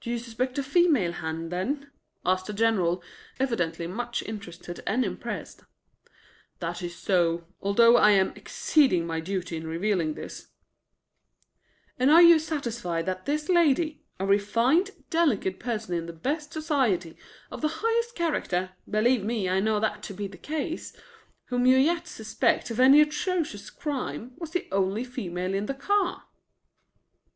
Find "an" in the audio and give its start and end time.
22.78-22.94